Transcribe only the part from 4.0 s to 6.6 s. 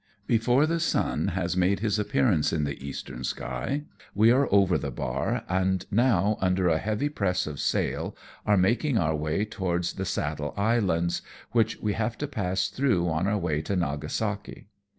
we are over the bar^ and now